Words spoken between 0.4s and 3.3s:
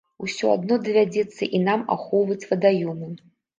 адно давядзецца і нам ахоўваць вадаёмы.